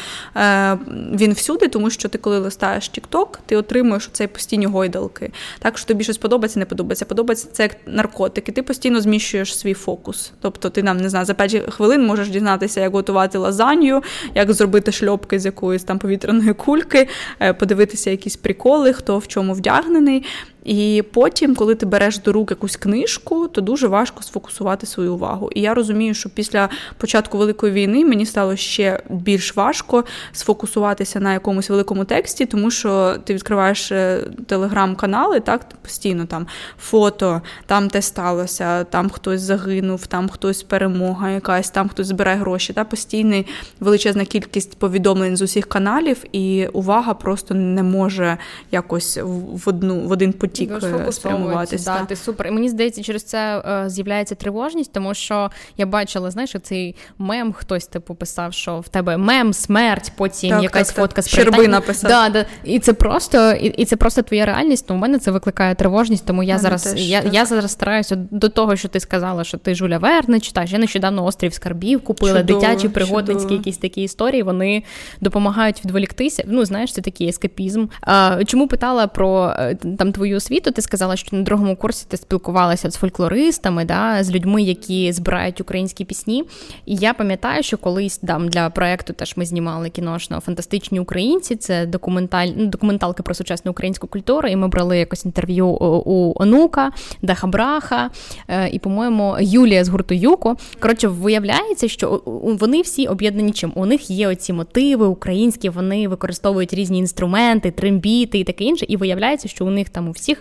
[1.14, 5.32] він всюди, тому що ти, коли листаєш TikTok, ти отримуєш цей постійні гойдалки.
[5.60, 7.06] Так що тобі щось подобається подобається, не подобається.
[7.06, 8.52] Подобається це як наркотики.
[8.52, 10.32] Ти постійно зміщуєш свій фокус.
[10.42, 14.04] Тобто, ти нам не знаю, за 5 хвилин можеш дізнатися, як готувати лазанью,
[14.36, 17.08] як зробити шльопки з якоїсь там повітряної кульки,
[17.40, 20.24] е, подивитися якісь приколи, хто в чому вдягнений.
[20.66, 25.50] І потім, коли ти береш до рук якусь книжку, то дуже важко сфокусувати свою увагу.
[25.56, 31.34] І я розумію, що після початку великої війни мені стало ще більш важко сфокусуватися на
[31.34, 36.48] якомусь великому тексті, тому що ти відкриваєш е, телеграм-канали, так постійно там
[36.80, 42.74] фото, там те сталося, там хтось загинув, там хтось перемога, якась, там хтось збирає гроші.
[42.74, 43.44] Та постійна
[43.80, 48.38] величезна кількість повідомлень з усіх каналів, і увага просто не може
[48.72, 51.98] якось в одну в один потік потік спрямуватися.
[52.00, 52.48] Да, ти супер.
[52.48, 57.54] І мені здається, через це е, з'являється тривожність, тому що я бачила, знаєш, цей мем,
[57.54, 61.68] хтось типу писав, що в тебе мем, смерть, потім так, якась так, фотка з Щерби
[61.68, 62.10] написав.
[62.10, 62.46] Да, да.
[62.64, 64.86] І це просто і, і це просто твоя реальність.
[64.90, 68.16] Ну, у мене це викликає тривожність, тому я а зараз теж, я, я зараз стараюся
[68.16, 70.72] до того, що ти сказала, що ти Жуля Верне читаєш.
[70.72, 73.56] Я нещодавно острів скарбів купила чудово, дитячі пригодницькі чудово.
[73.56, 74.44] якісь такі історії.
[74.44, 74.84] Вони
[75.22, 76.44] допомагають відволіктися.
[76.48, 77.86] Ну знаєш, це такий ескапізм.
[78.02, 80.72] А, Чому питала про е, там твою освіту?
[80.72, 85.62] Ти сказала, що на другому курсі ти спілкувалася з фольклористами, да, з людьми, які збирають
[85.62, 86.44] українські пісні.
[86.86, 91.56] І я пам'ятаю, що колись там для проекту теж ми знімали кіношно фантастичні українці.
[91.56, 94.48] Це документаль, ну, документалки про сучасну українську культуру.
[94.48, 98.10] І ми брали якось інтерв'ю у онука, Даха Браха
[98.48, 100.56] е, і, по-моєму, Юлія з гурту Юко.
[100.80, 103.72] Коротше, виявляється, що вони всі об'єднані чим.
[103.76, 108.86] У них є оці мотиви українські, вони використовують різні інструменти, трембіти і таке інше.
[108.90, 110.35] І виявляється, що у них там у всіх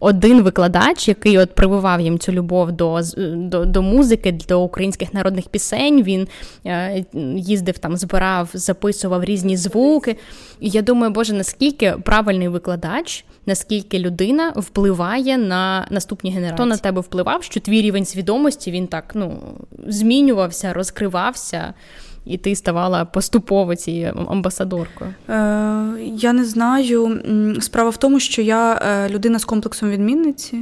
[0.00, 5.48] один викладач, який от прививав їм цю любов до до, до музики, до українських народних
[5.48, 6.02] пісень.
[6.02, 6.28] Він
[6.66, 7.04] е,
[7.36, 10.16] їздив там, збирав, записував різні звуки.
[10.60, 16.56] І я думаю, боже, наскільки правильний викладач, наскільки людина впливає на наступні генерації.
[16.56, 19.38] Хто на тебе впливав, що твій рівень свідомості він так ну
[19.86, 21.74] змінювався, розкривався
[22.30, 25.14] і ти ставала поступово цією амбасадоркою?
[25.28, 25.34] Е,
[26.14, 27.20] Я не знаю.
[27.60, 30.58] Справа в тому, що я е, людина з комплексом відмінниці.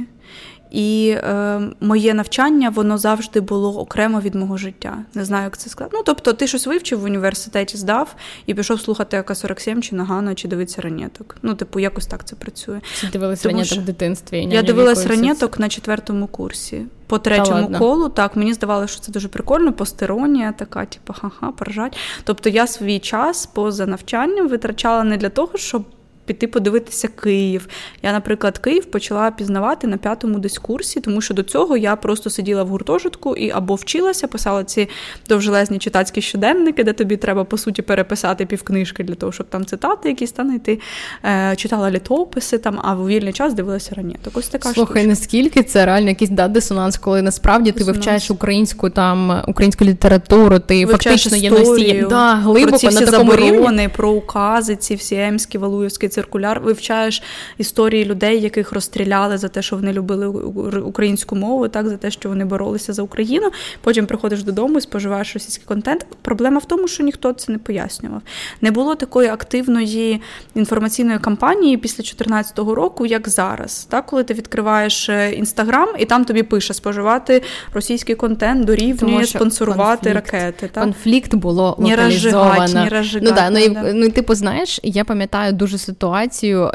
[0.71, 4.97] І е, моє навчання воно завжди було окремо від мого життя.
[5.13, 5.95] Не знаю, як це сказати.
[5.97, 10.47] Ну, тобто, ти щось вивчив в університеті, здав і пішов слухати АК-47 чи Нагано, чи
[10.47, 11.37] дивитися ранеток.
[11.41, 12.81] Ну, типу, якось так це працює.
[13.01, 14.47] Чи дивилися ранеток в дитинстві?
[14.51, 16.85] Я дивилась ранеток на четвертому курсі.
[17.07, 21.97] По третьому колу, так, мені здавалося, що це дуже прикольно, постеронія така, типу, ха-ха, поржать.
[22.23, 25.83] Тобто я свій час поза навчанням витрачала не для того, щоб
[26.29, 27.67] піти подивитися Київ.
[28.03, 32.29] Я, наприклад, Київ почала пізнавати на п'ятому десь курсі, тому що до цього я просто
[32.29, 34.89] сиділа в гуртожитку і або вчилася, писала ці
[35.29, 40.09] довжелезні читацькі щоденники, де тобі треба по суті переписати півкнижки для того, щоб там цитати
[40.09, 40.79] якісь та знайти.
[41.25, 44.15] Е, читала літописи там, а в вільний час дивилася рані.
[44.21, 45.09] Так ось така Слухай, штучка.
[45.09, 47.87] наскільки це реально якийсь да, дисонанс, коли насправді дисонанс.
[47.87, 52.87] ти вивчаєш українську там українську літературу, ти вивчаєш фактично є носієм да, глибоко про ці
[52.87, 53.89] всі на такому заборони, рівні.
[53.95, 57.23] про укази, ці всі емські, Валуївські циркуляр, вивчаєш
[57.57, 60.27] історії людей, яких розстріляли за те, що вони любили
[60.79, 63.51] українську мову, так за те, що вони боролися за Україну.
[63.81, 66.05] Потім приходиш додому і споживаєш російський контент.
[66.21, 68.21] Проблема в тому, що ніхто це не пояснював.
[68.61, 70.21] Не було такої активної
[70.55, 73.87] інформаційної кампанії після 2014 року, як зараз.
[73.89, 77.41] Так, коли ти відкриваєш інстаграм і там тобі пише споживати
[77.73, 80.33] російський контент, дорівнює спонсорувати конфлікт.
[80.33, 80.69] ракети.
[80.73, 80.83] Так?
[80.83, 82.73] Конфлікт було локалізовано.
[82.73, 83.93] Не розжигать, не ну, да, ну, да.
[83.93, 86.08] ну, типу, знаєш, я пам'ятаю дуже ситуацію.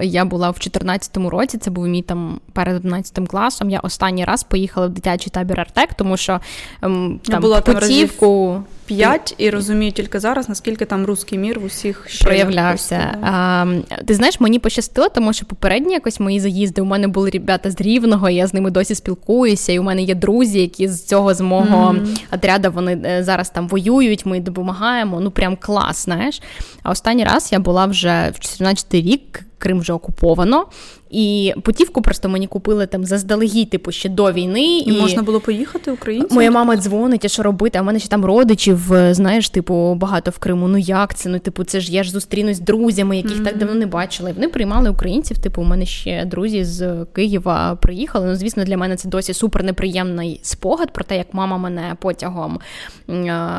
[0.02, 3.70] Я була в 2014 році, це був мій там перед 11 класом.
[3.70, 6.40] Я останній раз поїхала в дитячий табір Артек, тому що
[6.82, 12.04] ем, там була путівку п'ять і розумію тільки зараз, наскільки там русський мір в усіх
[12.08, 13.18] ще проявлявся.
[13.22, 13.66] А,
[14.06, 16.82] Ти знаєш, мені пощастило, тому що попередні якось мої заїзди.
[16.82, 19.72] У мене були ребята з Рівного, я з ними досі спілкуюся.
[19.72, 22.24] І у мене є друзі, які з цього з мого mm.
[22.32, 24.26] отряду вони е, зараз там воюють.
[24.26, 25.20] Ми допомагаємо.
[25.20, 26.42] Ну прям клас, знаєш.
[26.82, 29.40] А останній раз я була вже в 14 рік.
[29.58, 30.66] Крим вже окуповано,
[31.14, 34.78] і путівку просто мені купили там заздалегідь, типу ще до війни.
[34.78, 36.36] І, і можна було поїхати українцям?
[36.36, 37.78] Моя мама дзвонить, а що робити?
[37.78, 40.68] А в мене ще там родичів, е, знаєш, типу, багато в Криму.
[40.68, 41.28] Ну як це?
[41.28, 43.44] Ну, типу, це ж я ж зустрінусь з друзями, яких mm-hmm.
[43.44, 44.30] так давно не бачила.
[44.30, 45.38] І вони приймали українців.
[45.38, 48.26] Типу, у мене ще друзі з Києва приїхали.
[48.26, 52.58] Ну, звісно, для мене це досі супер неприємний спогад про те, як мама мене потягом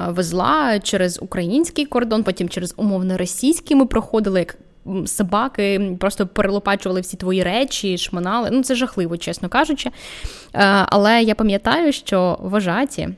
[0.08, 4.40] везла через український кордон, потім через умовно російський ми проходили.
[4.40, 4.58] як
[5.06, 8.50] собаки просто перелопачували всі твої речі, шманали.
[8.52, 9.90] Ну, це жахливо, чесно кажучи.
[9.90, 9.94] Е,
[10.90, 13.10] але я пам'ятаю, що вважаті.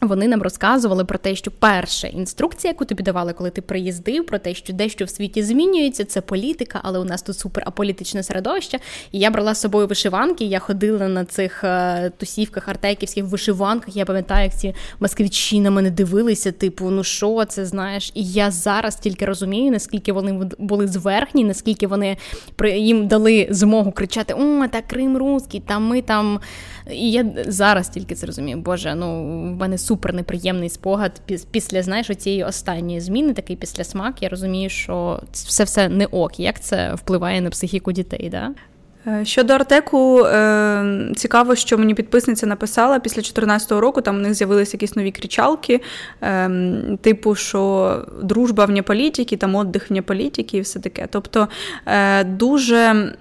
[0.00, 4.38] Вони нам розказували про те, що перша інструкція, яку тобі давали, коли ти приїздив, про
[4.38, 8.78] те, що дещо в світі змінюється, це політика, але у нас тут супер аполітичне середовище.
[9.12, 10.44] І я брала з собою вишиванки.
[10.44, 13.96] Я ходила на цих е, тусівках артеківських вишиванках.
[13.96, 18.12] Я пам'ятаю, як ці москвичі на мене дивилися, типу, ну що це знаєш?
[18.14, 22.16] І я зараз тільки розумію, наскільки вони були зверхні, наскільки вони
[22.76, 26.40] їм дали змогу кричати: О, та Крим русський, там ми там.
[26.90, 28.56] І я зараз тільки це розумію.
[28.56, 34.22] Боже, ну в мене супер неприємний спогад після знаєш, цієї останньої зміни, такий після смак.
[34.22, 36.40] Я розумію, що це все все не ок.
[36.40, 38.28] Як це впливає на психіку дітей?
[38.30, 38.54] Да?
[39.08, 44.00] Е, щодо Артеку, е, цікаво, що мені підписниця написала після 2014 року.
[44.00, 45.80] Там у них з'явилися якісь нові кричалки,
[46.22, 46.50] е,
[47.00, 51.08] типу, що дружба вне політики, там отдих вне політики і все таке.
[51.10, 51.48] Тобто
[52.24, 53.12] дуже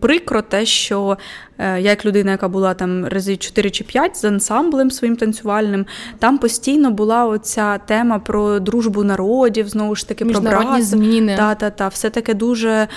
[0.00, 1.18] прикро те, що
[1.58, 5.86] я, як людина, яка була там рази 4 чи 5 з ансамблем своїм танцювальним,
[6.18, 10.84] там постійно була оця тема про дружбу народів, знову ж таки, про брат.
[10.84, 11.36] зміни.
[11.36, 12.88] Та, та, та, все таке дуже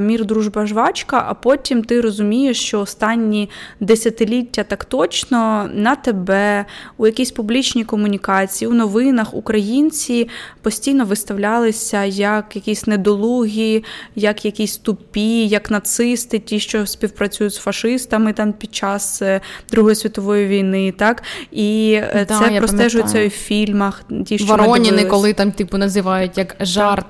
[0.00, 6.64] мір, дружба, жвачка, а потім потім ти розумієш, що останні десятиліття так точно на тебе
[6.96, 10.28] у якійсь публічній комунікації, у новинах українці
[10.62, 13.84] постійно виставлялися як якісь недолугі,
[14.16, 19.96] як якісь тупі, як нацисти, ті, що співпрацюють з фашистами там під час е, Другої
[19.96, 20.92] світової війни.
[20.98, 24.02] так І е, да, це простежується в фільмах.
[24.26, 27.06] Ті, що Вороніни, коли там типу називають як жарт.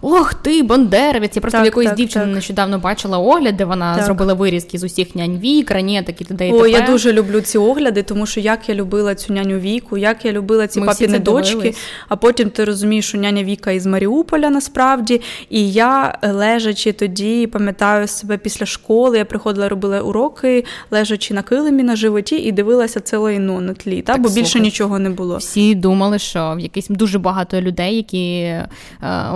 [0.00, 0.10] Так.
[0.10, 1.36] Ох ти, Бандеровець!
[1.36, 4.04] Я просто так, в якоїсь дівчини нещодавно бачила огляд, де вона так.
[4.04, 6.50] зробила вирізки з усіх нянь Вік, ранеток і т.д.
[6.52, 10.24] О, я дуже люблю ці огляди, тому що як я любила цю няню Віку, як
[10.24, 11.78] я любила ці Ми папіни дочки, дивились.
[12.08, 15.20] а потім ти розумієш, що няня Віка із Маріуполя насправді.
[15.50, 21.82] І я, лежачи тоді, пам'ятаю себе після школи, я приходила, робила уроки, лежачи на килимі
[21.82, 24.12] на животі, і дивилася це лайно на тлі, та?
[24.12, 25.36] Так, бо більше нічого не було.
[25.36, 28.68] Всі думали, що в якийсь дуже багато людей, які е,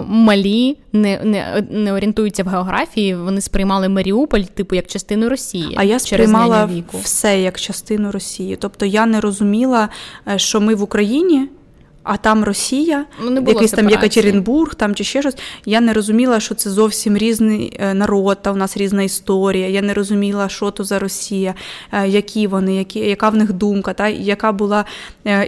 [0.06, 0.51] малі,
[0.92, 5.74] не, не, не орієнтуються в географії, вони сприймали Маріуполь, типу, як частину Росії.
[5.76, 8.56] А я сприймала все як частину Росії.
[8.56, 9.88] Тобто я не розуміла,
[10.28, 11.48] е, що ми в Україні.
[12.02, 15.36] А там Росія, ну, якийсь там Єкатеринбург, там чи ще щось.
[15.66, 19.68] Я не розуміла, що це зовсім різний е, народ, та у нас різна історія.
[19.68, 21.54] Я не розуміла, що то за Росія,
[21.92, 24.84] е, які вони, які, яка в них думка, та яка була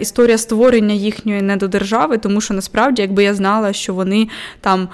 [0.01, 4.27] історія створення їхньої недодержави, тому що насправді, якби я знала, що вони
[4.61, 4.89] там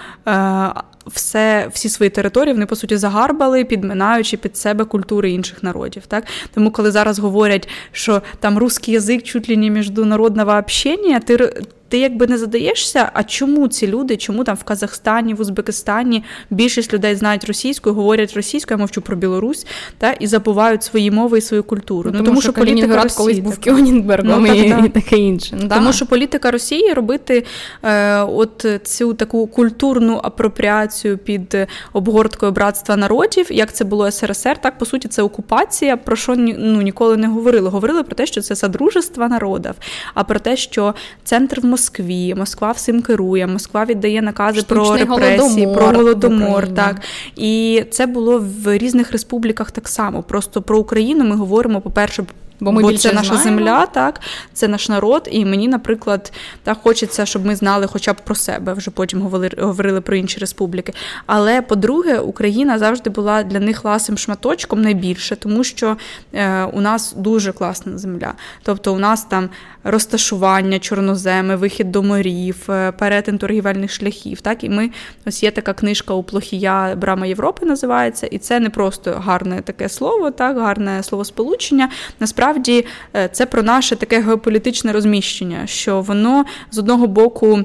[1.08, 6.04] все, всі свої території вони по суті загарбали, підминаючи під себе культури інших народів.
[6.08, 6.24] Так?
[6.54, 11.54] Тому, коли зараз говорять, що там русський язик чуть ли не міжнародного общення, ти
[11.92, 16.94] ти якби не задаєшся, а чому ці люди, чому там в Казахстані, в Узбекистані більшість
[16.94, 19.66] людей знають російською, говорять російською, я мовчу про Білорусь,
[19.98, 22.12] та і забувають свої мови і свою культуру.
[22.14, 25.58] Ну, ну Тому що політика Росії, колись був Кіонінгбергом ну, і, так, і таке інше.
[25.62, 27.46] Ну, Тому що політика Росії робити
[27.84, 31.58] е, от цю таку культурну апропріацію під
[31.94, 36.82] обгорткою братства народів, як це було СРСР, так по суті це окупація, про що ну,
[36.82, 37.70] ніколи не говорили.
[37.70, 39.74] Говорили про те, що це содружество народів,
[40.14, 45.06] а про те, що центр в Москві Москві, Москва всім керує, Москва віддає накази Штучний
[45.06, 46.68] про репресії, голодомор, про голодомор.
[46.68, 47.02] Так
[47.36, 50.24] і це було в різних республіках так само.
[50.24, 52.24] Просто про Україну ми говоримо, по-перше,
[52.60, 53.58] Бо ми Бо більше це наша знаємо.
[53.58, 54.22] земля, так
[54.54, 56.32] це наш народ, і мені, наприклад,
[56.64, 58.74] так хочеться, щоб ми знали хоча б про себе.
[58.74, 60.94] Вже потім говорили, говорили про інші республіки.
[61.26, 65.98] Але по-друге, Україна завжди була для них ласим шматочком найбільше, тому що
[66.34, 68.34] е, у нас дуже класна земля.
[68.64, 69.50] Тобто, у нас там
[69.84, 74.42] розташування чорноземи, вихід до морів, е, перетин торгівельних шляхів.
[74.42, 74.90] Так, і ми
[75.26, 79.90] ось є така книжка у Плохія Брама Європи називається, і це не просто гарне таке
[79.90, 81.90] слово, так, гарне словосполучення.
[82.20, 87.60] Насправді е, це про наше таке геополітичне розміщення, що воно з одного боку.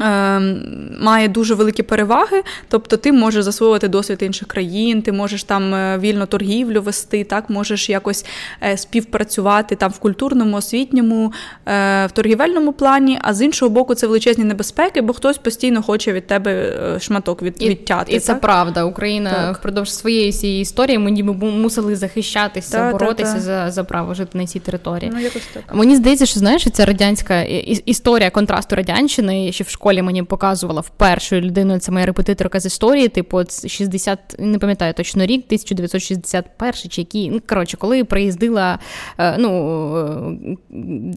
[0.00, 0.62] Ем,
[1.00, 5.98] має дуже великі переваги, тобто ти можеш засвоювати досвід інших країн, ти можеш там е,
[5.98, 8.26] вільно торгівлю вести, так можеш якось
[8.62, 11.32] е, співпрацювати там в культурному, освітньому,
[11.66, 13.18] е, в торгівельному плані.
[13.22, 17.62] А з іншого боку, це величезні небезпеки, бо хтось постійно хоче від тебе шматок від,
[17.62, 18.12] відтяти.
[18.12, 18.84] І, і це правда.
[18.84, 19.58] Україна так.
[19.58, 23.44] впродовж своєї цієї історії ми ніби мусили захищатися, та, боротися та, та.
[23.44, 25.10] за за право жити на цій території.
[25.14, 25.74] Ну, якось так.
[25.74, 27.42] Мені здається, що знаєш, ця радянська
[27.86, 32.66] історія контрасту радянщини ще в школі школі мені показувала вперше людиною, це моя репетиторка з
[32.66, 37.30] історії, типу 60, не пам'ятаю точно рік, 1961 чи який.
[37.30, 38.78] Ну, коротше, коли приїздила
[39.18, 40.56] е, ну,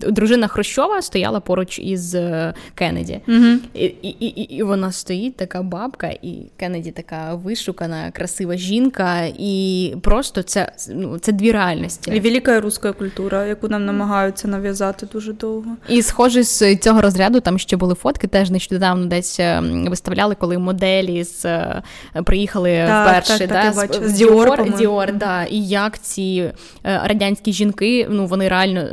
[0.04, 3.22] е, дружина Хрущова, стояла поруч із е, Кеннеді.
[3.28, 3.46] Угу.
[3.74, 9.94] І, і, і, і вона стоїть, така бабка, і Кеннеді така вишукана, красива жінка, і
[10.02, 12.12] просто це ну, це дві реальності.
[12.12, 15.78] І велика руська культура, яку нам намагаються нав'язати дуже довго.
[15.88, 20.58] І схоже з цього розряду там ще були фотки, теж нещодавно десь е, виставляли, коли
[20.58, 21.82] моделі з е,
[22.26, 26.52] приїхали так, вперше так, так, да, з Dior, Dior, да, і як ці
[26.86, 28.88] е, радянські жінки, ну вони реально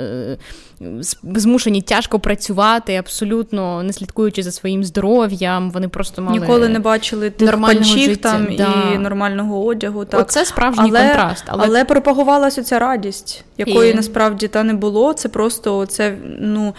[1.22, 5.70] змушені тяжко працювати, абсолютно не слідкуючи за своїм здоров'ям.
[5.70, 8.74] Вони просто мали ніколи не бачили тих панчіх там да.
[8.94, 10.04] і нормального одягу.
[10.04, 13.94] Так Оце справжній але, контраст, але але пропагувалася ця радість, якої і...
[13.94, 15.12] насправді та не було.
[15.12, 16.74] Це просто це ну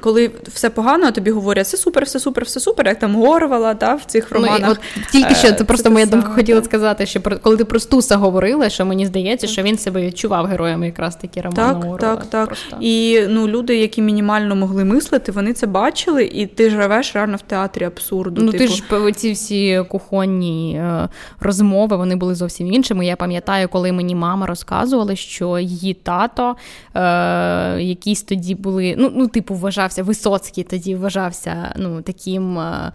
[0.00, 3.94] коли все погано, тобі говорять, все супер, все супер, все супер, як там горвала та
[3.94, 4.60] в цих романах.
[4.62, 8.16] Ну, от Тільки що це просто моя думка хотіла сказати, що коли ти про Стуса
[8.16, 11.74] говорила, що мені здається, що він себе відчував героями якраз такі романи.
[11.74, 11.98] Так, Орвела.
[11.98, 12.46] так, так.
[12.46, 12.76] Просто.
[12.80, 17.42] І ну люди, які мінімально могли мислити, вони це бачили, і ти живеш реально в
[17.42, 18.42] театрі абсурду.
[18.42, 18.64] Ну типу.
[18.64, 21.08] ти ж ці всі кухонні е,
[21.40, 23.06] розмови вони були зовсім іншими.
[23.06, 26.56] Я пам'ятаю, коли мені мама розказувала, що її тато
[26.94, 27.00] е,
[27.82, 32.92] якісь тоді були, ну ну типу, вважався Висоцький тоді вважався ну таким е,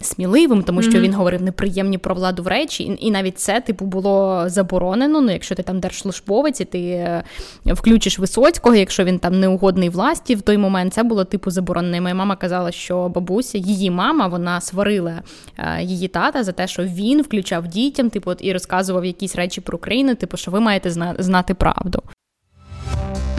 [0.00, 1.00] сміливим, тому що mm-hmm.
[1.00, 5.20] він говорив неприємні про владу в речі, і, і навіть це типу було заборонено.
[5.20, 7.22] Ну, якщо ти там держслужбовець, і ти е,
[7.66, 12.02] включиш Висоцького, якщо він там неугодний власті в той момент, це було типу заборонено.
[12.02, 15.22] Моя мама казала, що бабуся, її мама, вона сварила
[15.58, 19.78] е, її тата за те, що він включав дітям, типу, і розказував якісь речі про
[19.78, 22.02] Україну, типу, що ви маєте знати правду.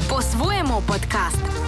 [0.09, 1.62] По-своєму подкаст.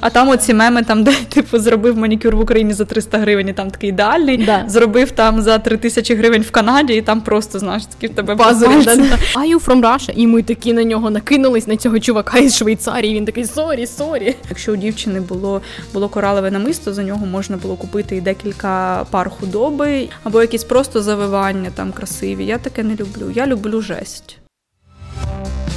[0.00, 3.52] А там оці меми, там, де типу зробив манікюр в Україні за 300 гривень, і
[3.52, 4.44] там такий ідеальний.
[4.44, 4.64] Да.
[4.66, 8.36] Зробив там за 3 тисячі гривень в Канаді, і там просто знаєш такі в тебе
[8.36, 8.84] пазурі.
[8.84, 10.12] Да, Are you from Russia?
[10.16, 13.14] І ми такі на нього накинулись на цього чувака із Швейцарії.
[13.14, 14.34] Він такий sorry, sorry.
[14.48, 19.30] Якщо у дівчини було було коралеве намисто, за нього можна було купити і декілька пар
[19.30, 22.46] худоби, або якісь просто завивання там красиві.
[22.46, 23.32] Я таке не люблю.
[23.34, 24.38] Я люблю жесть.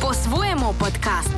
[0.01, 1.29] По-своєму подкаст.